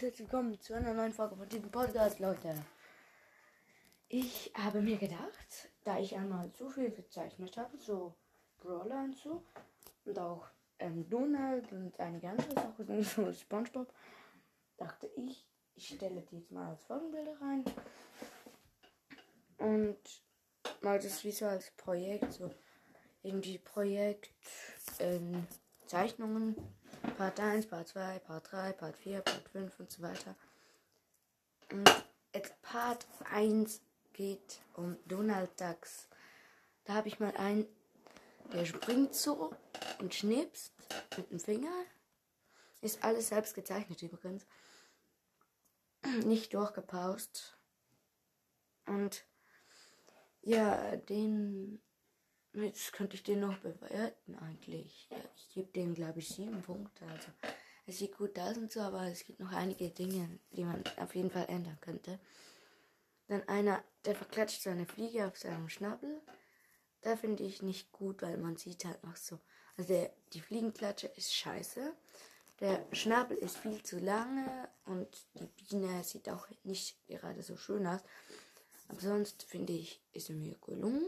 [0.00, 2.54] willkommen zu einer neuen Folge von diesem Podcast, Leute.
[4.08, 8.14] Ich habe mir gedacht, da ich einmal so viel gezeichnet habe, so
[8.58, 9.42] Brawler und so,
[10.04, 10.46] und auch
[10.78, 13.92] ähm, Donald und einige andere Sachen, so Spongebob,
[14.76, 15.44] dachte ich,
[15.74, 17.64] ich stelle die jetzt mal als Folgenbilder rein.
[19.58, 19.98] Und
[20.80, 22.48] mal das wie so als Projekt, so
[23.24, 24.30] irgendwie Projekt,
[25.00, 25.44] ähm,
[25.86, 26.54] Zeichnungen,
[27.18, 30.36] Part 1, Part 2, Part 3, Part 4, Part 5 und so weiter.
[31.72, 31.90] Und
[32.32, 33.80] jetzt Part 1
[34.12, 36.06] geht um Donald Ducks.
[36.84, 37.66] Da habe ich mal einen,
[38.52, 39.52] der springt so
[39.98, 40.72] und schnipst
[41.16, 41.72] mit dem Finger.
[42.82, 44.46] Ist alles selbst gezeichnet übrigens.
[46.24, 47.58] Nicht durchgepaust.
[48.86, 49.24] Und
[50.42, 51.82] ja, den.
[52.62, 55.08] Jetzt könnte ich den noch bewerten eigentlich.
[55.10, 57.04] Ja, ich gebe dem, glaube ich, sieben Punkte.
[57.06, 57.28] Also
[57.86, 61.14] es sieht gut aus und so, aber es gibt noch einige Dinge, die man auf
[61.14, 62.18] jeden Fall ändern könnte.
[63.28, 66.20] Dann einer, der verklatscht so eine Fliege auf seinem Schnabel.
[67.02, 69.38] Da finde ich nicht gut, weil man sieht halt noch so.
[69.76, 71.94] Also der, die Fliegenklatsche ist scheiße.
[72.60, 77.86] Der Schnabel ist viel zu lange und die Biene sieht auch nicht gerade so schön
[77.86, 78.00] aus.
[78.88, 81.04] Aber sonst finde ich, ist er mir gelungen.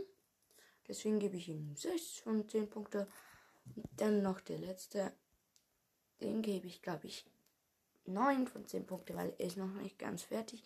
[0.91, 3.07] Deswegen gebe ich ihm 6 von 10 Punkte.
[3.77, 5.13] Und dann noch der letzte.
[6.21, 7.25] Den gebe ich, glaube ich,
[8.07, 10.65] 9 von 10 Punkte, weil er ist noch nicht ganz fertig.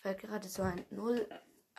[0.00, 1.28] Fällt gerade so ein 0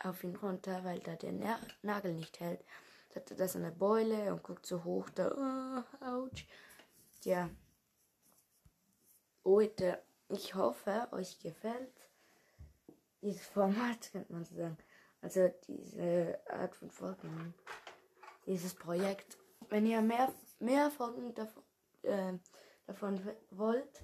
[0.04, 2.64] auf ihn runter, weil da der Na Nagel nicht hält.
[3.12, 5.84] Hat er das an der Beule und guckt so hoch da.
[6.00, 6.44] Oh, ouch.
[7.24, 7.50] Ja.
[9.42, 11.92] Leute, ich hoffe, euch gefällt
[13.20, 14.78] dieses Format, könnte man so sagen.
[15.24, 17.54] Also diese Art von Folgen.
[18.46, 19.38] Dieses Projekt.
[19.70, 20.30] Wenn ihr mehr,
[20.60, 21.62] mehr Folgen davon,
[22.02, 22.34] äh,
[22.86, 23.18] davon
[23.50, 24.02] wollt,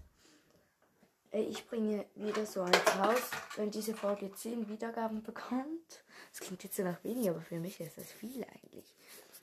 [1.31, 6.03] äh, ich bringe wieder so eins raus, wenn diese Folge 10 Wiedergaben bekommt.
[6.31, 8.97] Das klingt jetzt so nach wenig, aber für mich ist das viel eigentlich.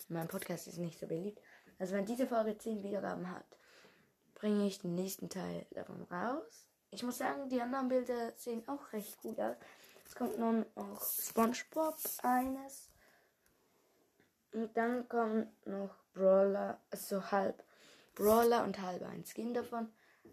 [0.09, 1.39] Mein Podcast ist nicht so beliebt.
[1.77, 3.45] Also wenn diese Folge 10 Wiedergaben hat,
[4.33, 6.67] bringe ich den nächsten Teil davon raus.
[6.89, 9.57] Ich muss sagen, die anderen Bilder sehen auch recht gut aus.
[10.07, 12.89] Es kommt nun noch SpongeBob eines.
[14.53, 17.61] Und dann kommt noch Brawler, also halb
[18.15, 19.91] Brawler und halb ein Skin davon.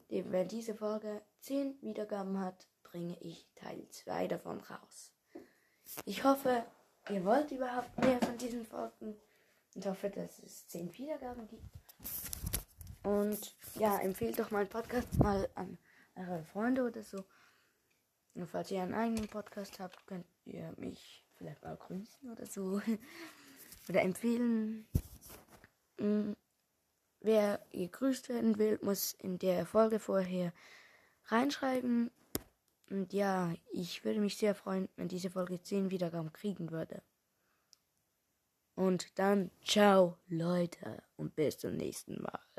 [0.08, 5.12] Wenn diese Folge 10 Wiedergaben hat, bringe ich Teil 2 davon raus.
[6.04, 6.64] Ich hoffe,
[7.10, 9.16] ihr wollt überhaupt mehr von diesen Folgen
[9.74, 11.64] und hoffe, dass es 10 Wiedergaben gibt.
[13.02, 15.78] Und ja, empfehlt doch meinen Podcast mal an
[16.14, 17.24] eure Freunde oder so.
[18.34, 22.80] Und falls ihr einen eigenen Podcast habt, könnt ihr mich vielleicht mal grüßen oder so.
[23.88, 24.86] oder empfehlen.
[25.98, 26.32] Mm,
[27.20, 30.52] wer gegrüßt werden will, muss in der Folge vorher
[31.26, 32.10] reinschreiben.
[32.90, 37.02] Und ja, ich würde mich sehr freuen, wenn diese Folge 10 Wiedergaben kriegen würde.
[38.74, 42.53] Und dann ciao Leute und bis zum nächsten Mal.